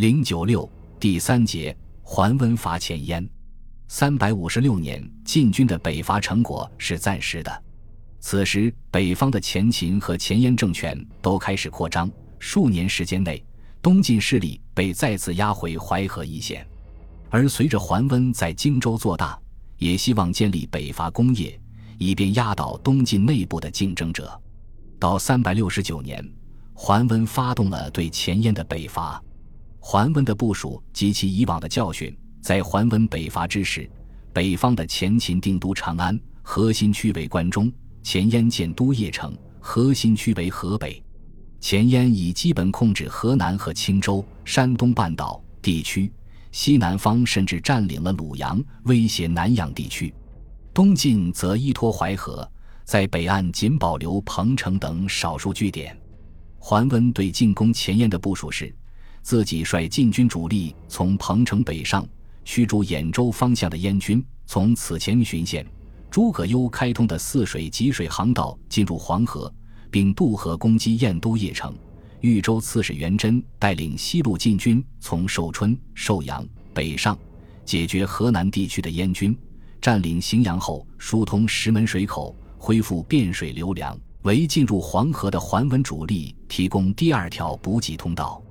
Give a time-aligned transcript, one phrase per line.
[0.00, 0.66] 零九六
[0.98, 3.28] 第三节桓温伐前燕。
[3.86, 7.62] 三百五十六年，晋军的北伐成果是暂时的。
[8.18, 13.44] 此时，北方的前秦和前燕政权都开始扩张，数年时间内，
[13.82, 16.66] 东晋势力被再次压回淮河一线。
[17.28, 19.38] 而随着桓温在荆州做大，
[19.76, 21.60] 也希望建立北伐工业，
[21.98, 24.40] 以便压倒东晋内部的竞争者。
[24.98, 26.26] 到三百六十九年，
[26.72, 29.22] 桓温发动了对前燕的北伐。
[29.80, 33.90] 桓温的部署及其以往的教训，在桓温北伐之时，
[34.32, 37.68] 北方的前秦定都长安，核心区为关中；
[38.02, 41.02] 前燕建都邺城，核心区为河北。
[41.60, 46.12] 前燕已基本控制河南和青州、山东半岛地区，
[46.52, 50.14] 西南方甚至占领了鲁阳，威胁南阳地区。
[50.72, 52.48] 东晋则依托淮河。
[52.82, 55.96] 在北岸仅保留彭城等少数据点。
[56.58, 58.74] 桓温对进攻前燕的部署是：
[59.22, 62.06] 自己率晋军主力从彭城北上，
[62.44, 65.66] 驱逐兖州方向的燕军，从此前巡线
[66.10, 69.52] 诸葛攸开通的泗水济水航道进入黄河，
[69.90, 71.74] 并渡河攻击燕都邺城。
[72.20, 77.18] 豫州刺史元贞带领西路晋军从寿春、寿阳北上，
[77.64, 79.36] 解决河南地区的燕军，
[79.80, 82.36] 占领荥阳后疏通石门水口。
[82.62, 88.42] 恢复汴水流粮，为进入黄河的桓温主力提供第二条补给通道。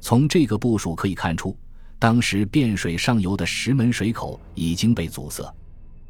[0.00, 1.56] 从这个部署可以看出，
[1.98, 5.54] 当时汴水上游的石门水口已经被阻塞。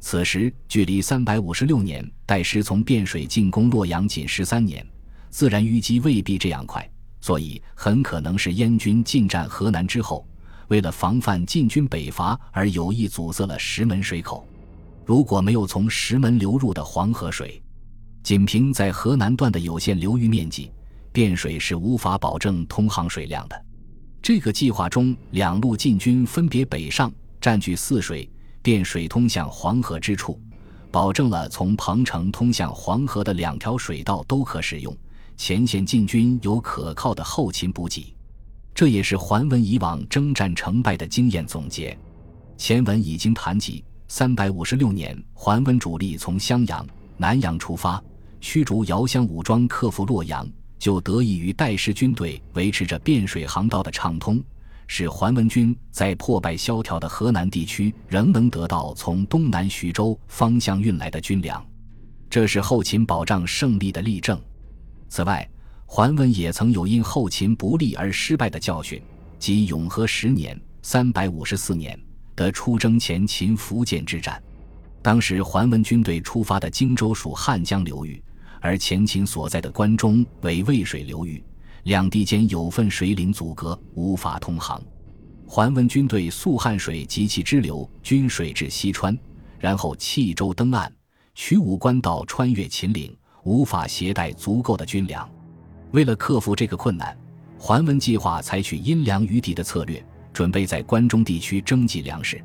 [0.00, 4.86] 此时距离三百五十六年代师从汴水进攻洛阳仅十三年，
[5.30, 6.88] 自然淤积未必这样快，
[7.20, 10.26] 所以很可能是燕军进占河南之后，
[10.68, 14.46] 为了防范晋军北伐而有意阻塞了石门水口。
[15.04, 17.62] 如果没有从石门流入的黄河水，
[18.22, 20.70] 仅凭在河南段的有限流域面积，
[21.14, 23.65] 汴水是无法保证通航水量的。
[24.26, 28.28] 这个计划中，两路晋军分别北上，占据泗水、
[28.64, 30.40] 汴水通向黄河之处，
[30.90, 34.92] 保证了从彭城通向黄河的两条水道都可使用，
[35.36, 38.16] 前线晋军有可靠的后勤补给。
[38.74, 41.96] 这也是桓温以往征战成败的经验总结。
[42.56, 43.84] 前文已经谈及。
[44.08, 46.84] 三百五十六年，桓温主力从襄阳、
[47.16, 48.02] 南阳出发，
[48.40, 50.44] 驱逐遥襄武装，克服洛阳，
[50.86, 54.40] 就得益于带师军队维持着汴水航道的畅通，
[54.86, 61.66] 使桓温军在破败萧条的河南地区仍能得到从东南徐州方向运来的军粮，
[62.30, 64.40] 这是后勤保障胜利的例证。
[65.08, 65.50] 此外，
[65.86, 69.02] 桓温也曾有因后勤不利而失败的教训，
[69.40, 71.98] 即永和十年（三百五十四年）。
[72.36, 74.40] 的出征前秦福建之战，
[75.02, 78.22] 当时桓温军队出发的荆州属汉江流域，
[78.66, 81.40] 而前秦所在的关中为渭水流域，
[81.84, 84.82] 两地间有份水岭阻隔，无法通航。
[85.46, 89.16] 桓温军队溯汉水及其支流均水至西川，
[89.60, 90.92] 然后弃舟登岸，
[91.32, 95.30] 取武关道穿越秦岭，无法携带足够的军粮。
[95.92, 97.16] 为了克服这个困难，
[97.56, 100.04] 桓温计划采取阴粮于敌的策略。
[100.32, 102.44] 准备在关中地区征集粮食，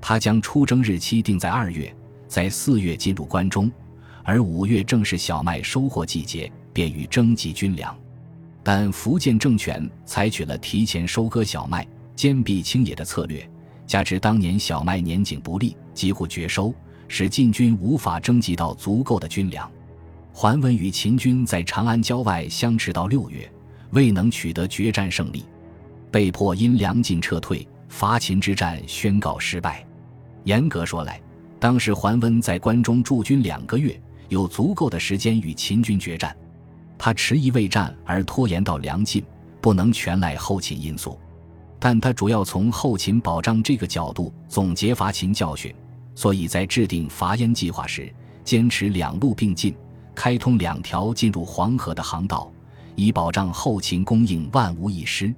[0.00, 1.92] 他将出征日期定在二月，
[2.28, 3.68] 在四月进入关中，
[4.24, 7.94] 而五月正是小麦收获季节，便于征集军粮。
[8.62, 11.86] 但福建政权采取了提前收割小麦、
[12.16, 13.46] 坚壁清野的策略，
[13.86, 16.74] 加之当年小麦年景不利，几乎绝收，
[17.06, 19.70] 使晋军无法征集到足够的军粮。
[20.32, 23.48] 桓温与秦军在长安郊外相持到六月，
[23.90, 25.44] 未能取得决战胜利。
[26.10, 29.84] 被迫因粮尽撤退，伐秦之战宣告失败。
[30.44, 31.20] 严格说来，
[31.60, 36.36] 当时桓温在关中驻军两个月，有足够的时间与秦军决战。
[36.96, 39.24] 他迟疑未战而拖延到粮尽，
[39.60, 41.18] 不能全赖后勤因素。
[41.78, 45.74] 但他主要从后勤保障这个角度总结伐秦教训，
[46.14, 48.10] 所以在制定伐燕计划时，
[48.42, 49.74] 坚持两路并进，
[50.14, 52.50] 开通两条进入黄河的航道，
[52.94, 55.34] 以保障后勤供应万无一失。